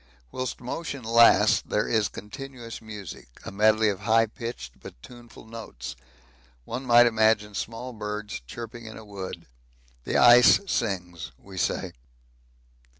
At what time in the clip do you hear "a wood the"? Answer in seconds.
8.97-10.17